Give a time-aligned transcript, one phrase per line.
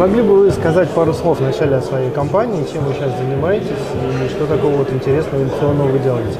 [0.00, 3.68] могли бы вы сказать пару слов вначале о своей компании, чем вы сейчас занимаетесь
[4.24, 6.38] и что такого вот интересного инновационного вы делаете?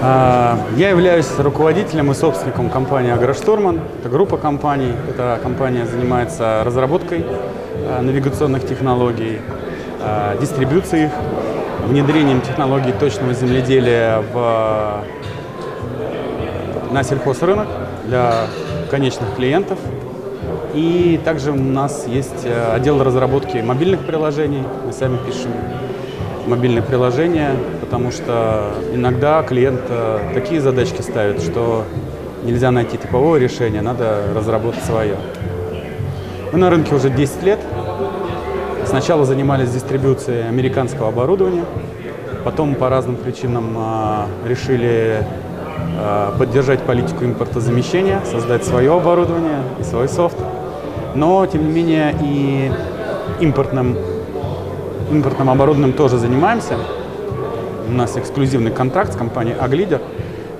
[0.00, 3.80] А, я являюсь руководителем и собственником компании «Агроштурман».
[4.00, 4.94] Это группа компаний.
[5.06, 7.26] Эта компания занимается разработкой
[7.86, 9.38] а, навигационных технологий,
[10.00, 11.12] а, дистрибуцией их,
[11.88, 15.04] внедрением технологий точного земледелия в,
[16.90, 17.68] на сельхозрынок
[18.06, 18.46] для
[18.90, 19.78] конечных клиентов.
[20.74, 24.64] И также у нас есть отдел разработки мобильных приложений.
[24.86, 25.50] Мы сами пишем
[26.46, 31.84] мобильные приложения, потому что иногда клиент э, такие задачки ставит, что
[32.44, 35.16] нельзя найти типовое решение, надо разработать свое.
[36.52, 37.60] Мы на рынке уже 10 лет.
[38.86, 41.64] Сначала занимались дистрибуцией американского оборудования,
[42.44, 45.24] потом по разным причинам э, решили
[45.98, 50.36] э, поддержать политику импортозамещения, создать свое оборудование и свой софт.
[51.14, 52.72] Но, тем не менее, и
[53.40, 53.96] импортным
[55.12, 56.76] импортным оборудованием тоже занимаемся.
[57.86, 60.00] У нас эксклюзивный контракт с компанией Аглидер.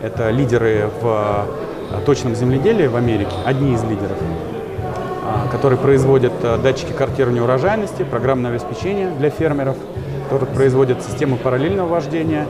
[0.03, 1.47] Это лидеры в
[1.93, 4.19] э, точном земледелии в Америке, одни из лидеров,
[5.25, 9.77] а, которые производят э, датчики картирования урожайности, программное обеспечение для фермеров,
[10.29, 12.47] которые производят системы параллельного вождения,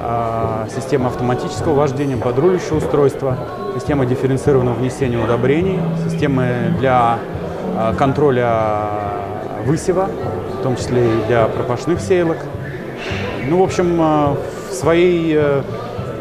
[0.00, 3.36] а, системы автоматического вождения, подрулищего устройства,
[3.74, 7.18] системы дифференцированного внесения удобрений, системы для
[7.98, 9.22] контроля
[9.64, 10.08] высева,
[10.58, 12.38] в том числе и для пропашных сеялок.
[13.48, 14.34] Ну, в общем, э,
[14.70, 15.62] в, своей, э,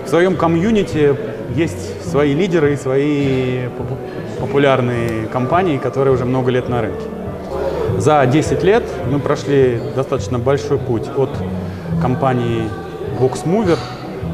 [0.05, 1.15] в своем комьюнити
[1.55, 3.67] есть свои лидеры и свои
[4.39, 7.05] популярные компании, которые уже много лет на рынке.
[7.97, 11.29] За 10 лет мы прошли достаточно большой путь от
[12.01, 12.63] компании
[13.19, 13.77] VoxMover,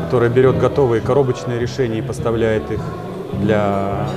[0.06, 2.80] которая берет готовые коробочные решения и поставляет их
[3.42, 4.08] для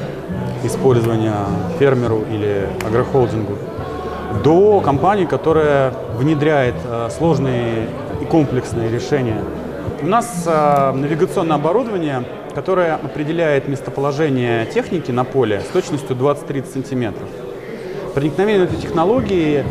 [0.64, 1.36] использования
[1.78, 3.56] фермеру или агрохолдингу,
[4.44, 7.88] до компании, которая внедряет э, сложные
[8.20, 9.42] и комплексные решения.
[10.02, 17.28] У нас э, навигационное оборудование, которое определяет местоположение техники на поле с точностью 20-30 сантиметров.
[18.14, 19.64] Проникновение этой технологии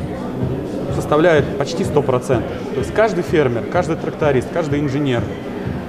[0.95, 2.25] составляет почти 100%.
[2.73, 5.23] То есть каждый фермер, каждый тракторист, каждый инженер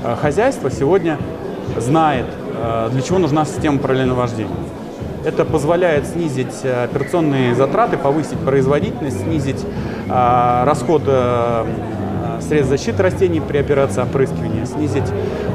[0.05, 1.19] э, хозяйства сегодня
[1.77, 2.27] знает,
[2.91, 4.51] для чего нужна система параллельного вождения.
[5.23, 9.63] Это позволяет снизить э, операционные затраты, повысить производительность, снизить
[10.09, 11.67] э, расход э,
[12.41, 15.05] средств защиты растений при операции опрыскивания, снизить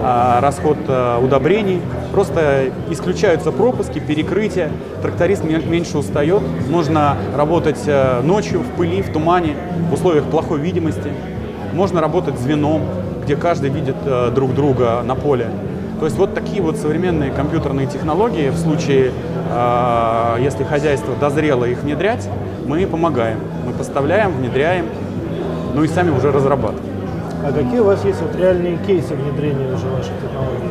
[0.04, 0.78] расход
[1.24, 1.82] удобрений.
[2.12, 4.70] Просто исключаются пропуски, перекрытия,
[5.02, 7.80] тракторист меньше устает, можно работать
[8.22, 9.56] ночью в пыли, в тумане,
[9.90, 11.12] в условиях плохой видимости.
[11.74, 12.84] Можно работать звеном,
[13.24, 13.98] где каждый видит
[14.36, 15.48] друг друга на поле.
[16.06, 19.12] То есть вот такие вот современные компьютерные технологии, в случае,
[19.50, 22.30] э, если хозяйство дозрело их внедрять,
[22.68, 23.40] мы помогаем.
[23.66, 24.86] Мы поставляем, внедряем,
[25.74, 26.94] ну и сами уже разрабатываем.
[27.44, 30.70] А какие у вас есть вот реальные кейсы внедрения уже ваших технологий?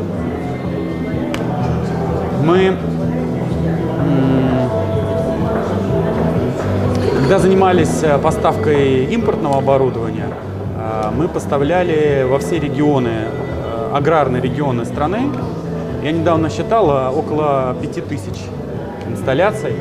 [2.45, 2.77] Мы,
[7.23, 10.29] когда занимались э, поставкой импортного оборудования,
[10.79, 13.25] э, мы поставляли во все регионы
[13.95, 15.31] аграрные регионы страны.
[16.03, 18.35] Я недавно считал около 5000
[19.09, 19.75] инсталляций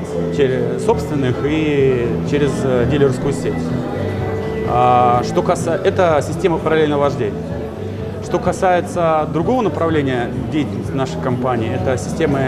[0.86, 3.54] собственных и через э, дилерскую сеть.
[4.70, 7.42] А, что касается, это система параллельного вождения.
[8.24, 12.40] Что касается другого направления деятельности нашей компании, это системы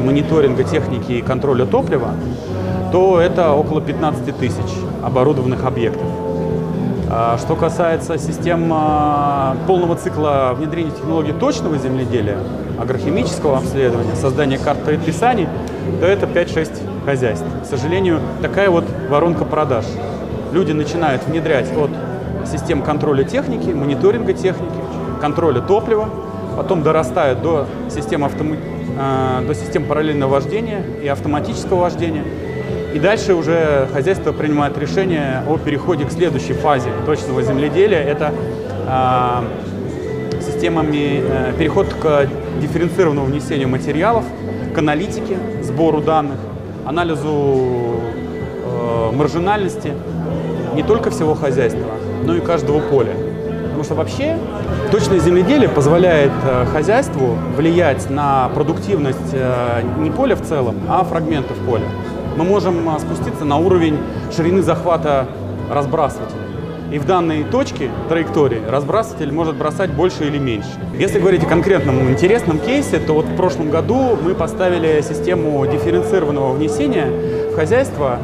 [0.00, 2.14] мониторинга техники и контроля топлива,
[2.90, 4.70] то это около 15 тысяч
[5.02, 6.06] оборудованных объектов.
[7.14, 12.38] А, что касается систем а, полного цикла внедрения технологий точного земледелия,
[12.80, 15.46] агрохимического обследования, создания карт предписаний,
[16.00, 17.44] то это 5-6 хозяйств.
[17.64, 19.84] К сожалению, такая вот воронка продаж.
[20.52, 21.90] Люди начинают внедрять от
[22.48, 24.72] систем контроля техники, мониторинга техники,
[25.20, 26.08] контроля топлива,
[26.56, 28.56] потом дорастают до систем, автом...
[28.98, 32.24] А, до систем параллельного вождения и автоматического вождения,
[32.94, 38.00] и дальше уже хозяйство принимает решение о переходе к следующей фазе точного земледелия.
[38.02, 38.32] Это
[38.86, 42.28] э, системами, э, переход к
[42.60, 44.24] дифференцированному внесению материалов,
[44.74, 46.38] к аналитике, сбору данных,
[46.84, 47.96] анализу
[48.64, 49.92] э, маржинальности
[50.74, 51.92] не только всего хозяйства,
[52.24, 53.14] но и каждого поля.
[53.64, 54.36] Потому что вообще
[54.90, 61.56] точное земледелие позволяет э, хозяйству влиять на продуктивность э, не поля в целом, а фрагментов
[61.66, 61.86] поля
[62.36, 63.98] мы можем а, спуститься на уровень
[64.34, 65.26] ширины захвата
[65.70, 66.38] разбрасывателя.
[66.92, 70.68] И в данной точке траектории разбрасыватель может бросать больше или меньше.
[70.98, 76.52] Если говорить о конкретном интересном кейсе, то вот в прошлом году мы поставили систему дифференцированного
[76.52, 77.06] внесения
[77.50, 78.18] в хозяйство,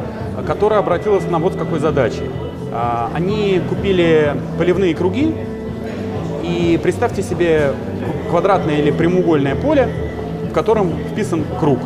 [0.45, 2.29] которая обратилась на вот с какой задачей.
[2.71, 5.33] А, они купили поливные круги,
[6.43, 7.73] и представьте себе
[8.29, 9.87] квадратное или прямоугольное поле,
[10.49, 11.79] в котором вписан круг.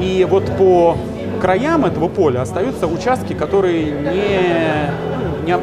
[0.00, 0.96] И вот по
[1.44, 5.58] краям этого поля остаются участки, которые не, не,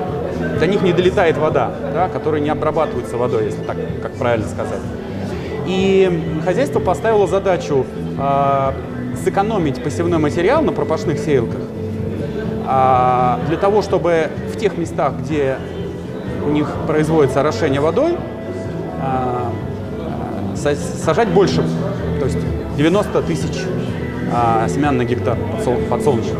[0.59, 4.81] до них не долетает вода, да, которые не обрабатываются водой, если так, как правильно сказать.
[5.65, 8.71] И хозяйство поставило задачу э,
[9.23, 11.61] сэкономить посевной материал на пропашных сеялках
[12.67, 15.57] э, для того, чтобы в тех местах, где
[16.45, 18.17] у них производится орошение водой,
[20.55, 21.63] э, сажать больше,
[22.19, 22.37] то есть
[22.77, 23.65] 90 тысяч
[24.31, 25.37] э, семян на гектар
[25.89, 26.39] подсолнечных.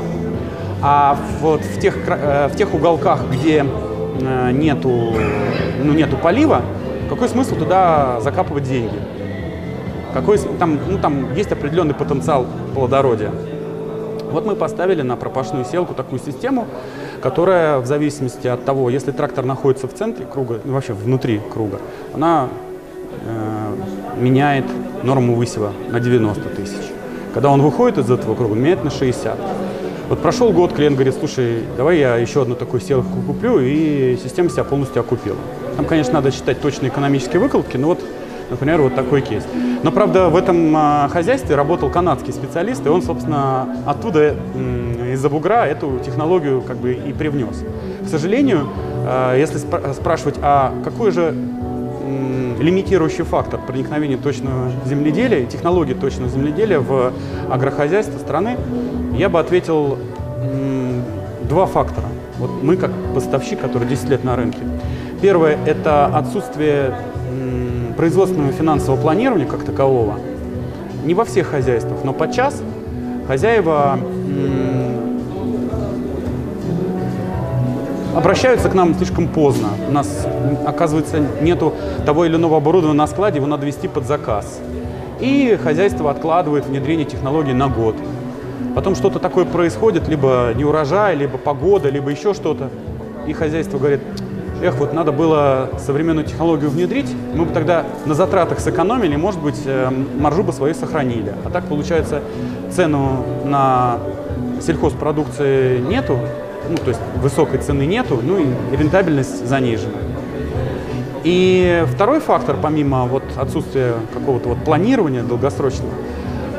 [0.81, 3.65] А вот в тех, э, в тех уголках, где
[4.19, 5.13] э, нету,
[5.83, 6.61] ну, нету полива,
[7.09, 8.97] какой смысл туда закапывать деньги?
[10.13, 13.31] Какой, там, ну, там есть определенный потенциал плодородия.
[14.31, 16.65] Вот мы поставили на пропашную селку такую систему,
[17.21, 21.79] которая в зависимости от того, если трактор находится в центре круга, ну, вообще внутри круга,
[22.13, 22.47] она
[23.25, 23.75] э,
[24.17, 24.65] меняет
[25.03, 26.90] норму высева на 90 тысяч.
[27.33, 29.37] Когда он выходит из этого круга, меняет на 60.
[30.09, 34.49] Вот прошел год, клиент говорит, слушай, давай я еще одну такую селку куплю, и система
[34.49, 35.37] себя полностью окупила.
[35.77, 38.01] Там, конечно, надо считать точные экономические выкладки, но вот,
[38.49, 39.43] например, вот такой кейс.
[39.83, 44.35] Но, правда, в этом а, хозяйстве работал канадский специалист, и он, собственно, оттуда,
[45.13, 47.63] из-за бугра, эту технологию как бы и привнес.
[48.05, 48.67] К сожалению,
[49.07, 49.59] а, если
[49.93, 51.33] спрашивать, а какой же
[52.61, 57.11] лимитирующий фактор проникновения точного земледелия, технологии точного земледелия в
[57.49, 58.57] агрохозяйство страны,
[59.17, 59.97] я бы ответил
[61.49, 62.07] два фактора.
[62.37, 64.59] Вот мы как поставщик, который 10 лет на рынке.
[65.21, 66.95] Первое– это отсутствие
[67.97, 70.15] производственного финансового планирования как такового.
[71.05, 72.61] Не во всех хозяйствах, но подчас
[73.27, 73.99] хозяева
[78.15, 79.69] обращаются к нам слишком поздно.
[79.87, 80.27] У нас,
[80.65, 81.73] оказывается, нету
[82.05, 84.59] того или иного оборудования на складе, его надо вести под заказ.
[85.19, 87.95] И хозяйство откладывает внедрение технологий на год.
[88.75, 92.69] Потом что-то такое происходит, либо неурожай, либо погода, либо еще что-то.
[93.27, 94.01] И хозяйство говорит,
[94.61, 99.61] эх, вот надо было современную технологию внедрить, мы бы тогда на затратах сэкономили, может быть,
[99.65, 101.33] э, маржу бы свою сохранили.
[101.43, 102.21] А так, получается,
[102.71, 103.97] цену на
[104.61, 106.17] сельхозпродукции нету,
[106.71, 108.45] ну, то есть высокой цены нету, ну и
[108.75, 109.99] рентабельность занижена.
[111.23, 115.93] И второй фактор, помимо вот отсутствия какого-то вот планирования долгосрочного,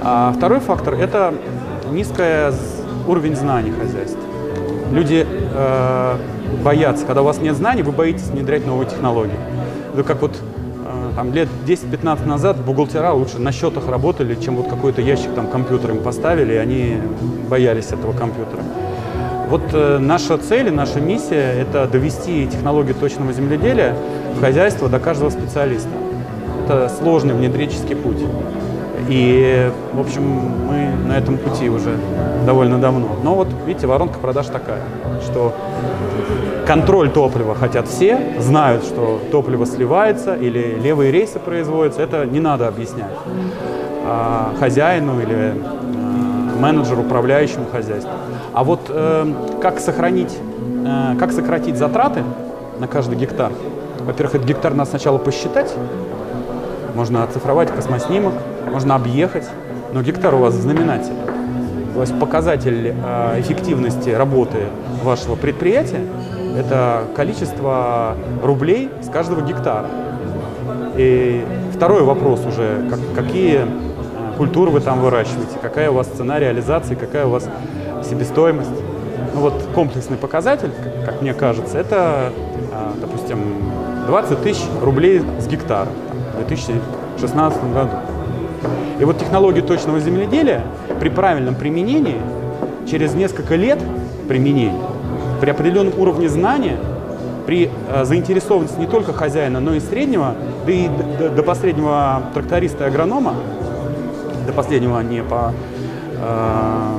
[0.02, 1.34] а второй фактор– это
[1.90, 2.52] низкий
[3.08, 4.20] уровень знаний хозяйства.
[4.92, 6.16] Люди э,
[6.62, 9.38] боятся, когда у вас нет знаний, вы боитесь внедрять новые технологии.
[9.94, 14.68] Это как вот э, там, лет 10-15 назад бухгалтера лучше на счетах работали, чем вот
[14.68, 16.98] какой-то ящик там компьютер им поставили, и они
[17.48, 18.62] боялись этого компьютера.
[19.52, 23.94] Вот э, наша цель и наша миссия– это довести технологию точного земледелия
[24.34, 25.90] в хозяйство до каждого специалиста.
[26.64, 28.16] Это сложный внедрический путь.
[29.10, 31.98] И, в общем, мы на этом пути уже
[32.46, 33.08] довольно давно.
[33.22, 34.80] Но вот, видите, воронка продаж такая,
[35.20, 35.54] что
[36.66, 42.68] контроль топлива хотят все, знают, что топливо сливается или левые рейсы производятся, это не надо
[42.68, 43.12] объяснять
[44.04, 48.14] а хозяину или а, менеджеру, управляющему хозяйством.
[48.52, 50.36] А вот э, как сохранить,
[50.86, 52.22] э, как сократить затраты
[52.78, 53.52] на каждый гектар?
[54.00, 55.72] Во-первых, этот гектар надо сначала посчитать,
[56.94, 58.34] можно оцифровать космоснимок,
[58.70, 59.48] можно объехать,
[59.92, 61.14] но гектар у вас знаменатель.
[61.94, 64.58] То есть показатель э, эффективности работы
[65.02, 66.04] вашего предприятия–
[66.56, 69.86] это количество рублей с каждого гектара.
[70.96, 71.42] И
[71.74, 73.60] второй вопрос уже, как, какие
[74.36, 77.48] культуры вы там выращиваете, какая у вас цена реализации, какая у вас
[78.08, 78.70] себестоимость.
[79.34, 82.32] Ну вот комплексный показатель, как, как мне кажется, это,
[82.72, 83.38] э, допустим,
[84.06, 85.88] 20 тысяч рублей с гектара
[86.34, 87.96] в 2016 году.
[88.98, 90.62] И вот технологии точного земледелия
[91.00, 92.20] при правильном применении,
[92.88, 93.78] через несколько лет
[94.28, 94.80] применения,
[95.40, 96.76] при определенном уровне знания,
[97.46, 100.34] при э, заинтересованности не только хозяина, но и среднего,
[100.66, 103.34] да и до, до последнего тракториста и агронома,
[104.46, 105.52] до последнего не по,
[106.16, 106.98] э,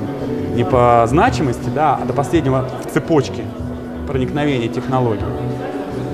[0.55, 3.43] не по значимости, да, а до последнего в цепочке
[4.07, 5.25] проникновения технологий,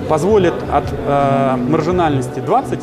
[0.07, 2.79] позволит от э, маржинальности 20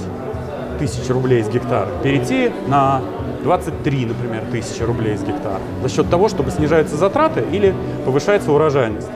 [0.79, 3.00] тысяч рублей с гектара перейти на
[3.43, 7.75] 23, например, тысячи рублей с гектара за счет того, чтобы снижаются затраты или
[8.05, 9.09] повышается урожайность.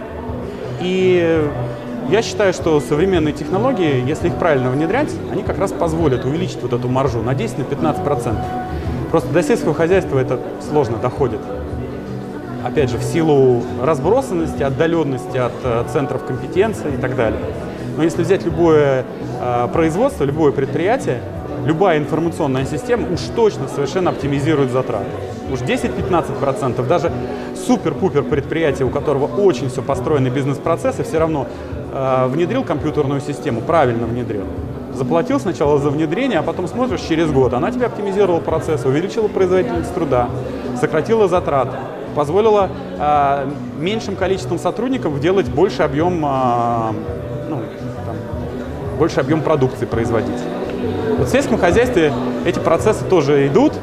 [0.81, 1.51] И
[2.09, 6.73] я считаю, что современные технологии, если их правильно внедрять, они как раз позволят увеличить вот
[6.73, 8.37] эту маржу на 10-15%.
[9.11, 10.39] Просто до сельского хозяйства это
[10.69, 11.41] сложно доходит.
[12.65, 17.41] Опять же, в силу разбросанности, отдаленности от э, центров компетенции и так далее.
[17.97, 19.05] Но если взять любое
[19.41, 21.23] э, производство, любое предприятие,
[21.65, 25.07] любая информационная система уж точно совершенно оптимизирует затраты.
[25.53, 27.11] Уж 10-15%, даже
[27.67, 31.49] супер-пупер предприятие, у которого очень все построены бизнес-процессы, все равно
[31.93, 34.45] э, внедрил компьютерную систему, правильно внедрил.
[34.95, 37.55] Заплатил сначала за внедрение, а потом смотришь через год.
[37.55, 40.29] Она тебе оптимизировала процесс, увеличила производительность труда,
[40.81, 41.77] сократила затраты,
[42.15, 42.69] позволила
[42.99, 46.93] э, меньшим количеством сотрудников делать больше объем, э,
[47.49, 47.61] ну,
[48.05, 48.17] там,
[48.99, 50.41] больше объем продукции производить.
[51.19, 52.13] Вот в сельском хозяйстве
[52.45, 53.75] эти процессы тоже идут,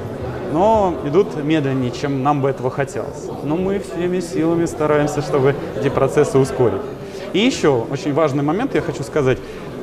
[0.52, 3.28] но идут медленнее, чем нам бы этого хотелось.
[3.44, 6.82] Но мы всеми силами стараемся, чтобы эти процессы ускорить.
[7.34, 9.38] И еще очень важный момент я хочу сказать.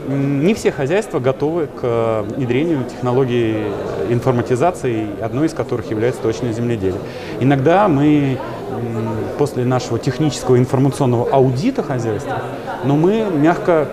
[0.06, 3.56] Не все хозяйства готовы к э, внедрению технологий
[4.10, 7.00] информатизации, одной из которых является точное земледелие.
[7.40, 8.38] Иногда мы
[9.38, 12.42] после нашего технического информационного аудита хозяйства,
[12.84, 13.88] но мы мягко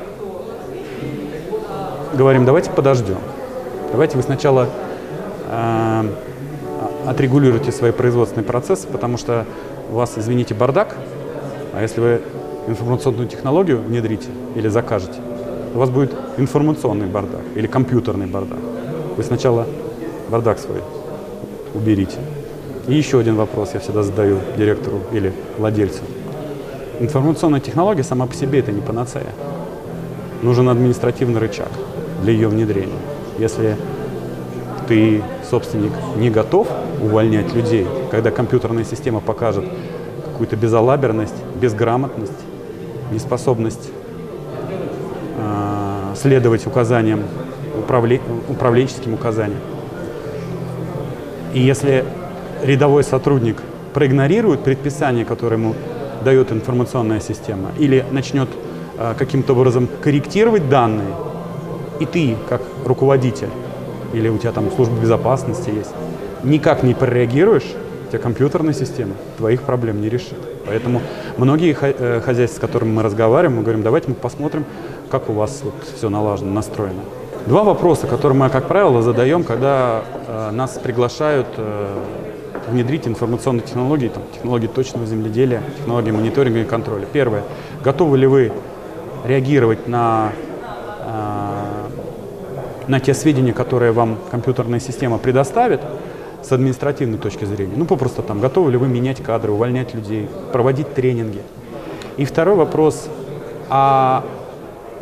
[2.14, 3.18] говорим, давайте подождем.
[3.92, 4.68] Давайте вы сначала
[5.50, 6.04] э,
[7.08, 9.46] отрегулируйте свои производственные процессы, потому что
[9.90, 10.96] у вас, извините, бардак,
[11.74, 12.22] а если вы
[12.68, 15.20] информационную технологию внедрите или закажете,
[15.74, 18.60] у вас будет информационный бардак или компьютерный бардак.
[19.16, 19.66] Вы сначала
[20.30, 20.82] бардак свой
[21.74, 22.18] уберите.
[22.88, 26.02] И еще один вопрос я всегда задаю директору или владельцу.
[27.00, 29.34] Информационная технология сама по себе это не панацея.
[30.42, 31.70] Нужен административный рычаг
[32.22, 33.00] для ее внедрения.
[33.38, 33.76] Если
[34.88, 36.68] ты, собственник, не готов
[37.02, 39.66] увольнять людей, когда компьютерная система покажет
[40.26, 42.34] какую-то безалаберность, безграмотность,
[43.12, 43.90] неспособность
[46.16, 47.24] следовать указаниям,
[47.78, 49.60] управле, управленческим указаниям.
[51.54, 52.06] И если
[52.64, 53.58] рядовой сотрудник
[53.94, 55.76] проигнорирует предписание, которое ему
[56.24, 58.50] дает информационная система, или начнет
[58.98, 61.14] э, каким-то образом корректировать данные,
[62.00, 63.50] и ты, как руководитель,
[64.14, 65.92] или у тебя там служба безопасности есть,
[66.44, 67.66] никак не прореагируешь,
[68.08, 70.40] у тебя компьютерная система твоих проблем не решит.
[70.66, 71.02] Поэтому
[71.38, 74.66] многие э, хозяйства, с которыми мы разговариваем, мы говорим, давайте мы посмотрим,
[75.10, 77.02] как у вас вот все налажено, настроено.
[77.48, 81.88] Два вопроса, которые мы, как правило, задаем, когда э, нас приглашают э,
[82.70, 87.08] внедрить информационные технологии, там, технологии точного земледелия, технологии мониторинга и контроля.
[87.12, 87.44] Первое.
[87.84, 88.52] Готовы ли вы
[89.26, 90.32] реагировать на
[92.88, 95.82] на те сведения, которые вам компьютерная система предоставит
[96.44, 97.74] с административной точки зрения.
[97.76, 101.42] Ну, попросту там, готовы ли вы менять кадры, увольнять людей, проводить тренинги.
[102.18, 103.08] И второй вопрос,
[103.70, 104.26] а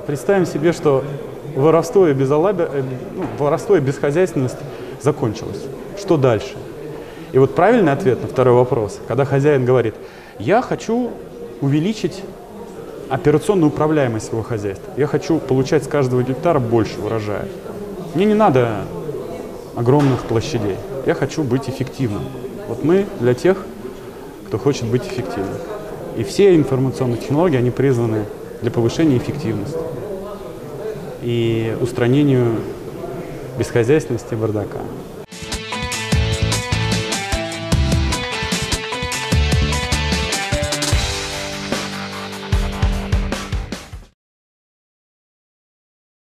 [0.06, 1.04] представим себе, что
[1.56, 2.64] воровство и, безалаби...
[2.64, 2.84] Э,
[3.16, 4.58] ну, воровство и бесхозяйственность
[5.02, 5.64] закончилось.
[5.98, 6.56] Что дальше?
[7.32, 9.96] И вот правильный ответ на второй вопрос, когда хозяин говорит,
[10.40, 11.12] я хочу
[11.62, 12.24] увеличить
[13.10, 14.94] операционную управляемость своего хозяйства.
[14.98, 17.48] Я хочу получать с каждого гектара больше урожая.
[18.16, 18.82] Мне не надо
[19.76, 20.78] огромных площадей.
[21.06, 22.24] Я хочу быть эффективным.
[22.68, 23.58] Вот мы для тех,
[24.48, 25.56] кто хочет быть эффективным.
[26.18, 28.26] И все информационные технологии, они призваны
[28.62, 29.78] для повышения эффективности
[31.22, 32.58] и устранению
[33.58, 34.80] бесхозяйственности бардака.